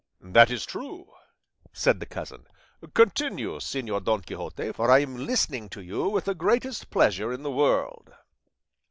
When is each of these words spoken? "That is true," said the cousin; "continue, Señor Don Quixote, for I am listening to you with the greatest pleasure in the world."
"That 0.23 0.49
is 0.49 0.65
true," 0.65 1.11
said 1.73 1.99
the 1.99 2.07
cousin; 2.07 2.47
"continue, 2.95 3.51
Señor 3.57 4.03
Don 4.03 4.23
Quixote, 4.23 4.71
for 4.71 4.89
I 4.89 4.97
am 5.01 5.27
listening 5.27 5.69
to 5.69 5.81
you 5.81 6.09
with 6.09 6.25
the 6.25 6.33
greatest 6.33 6.89
pleasure 6.89 7.31
in 7.31 7.43
the 7.43 7.51
world." 7.51 8.11